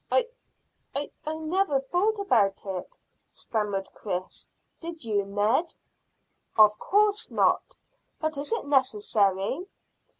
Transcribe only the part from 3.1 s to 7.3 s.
stammered Chris. "Did you, Ned?" "Of course